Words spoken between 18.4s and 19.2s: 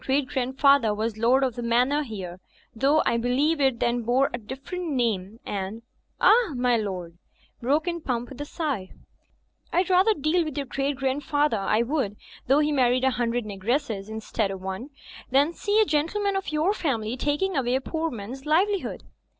livelihood."